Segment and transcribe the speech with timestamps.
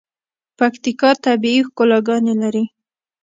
[0.57, 2.63] پکیتکا طبیعی ښکلاګاني لري.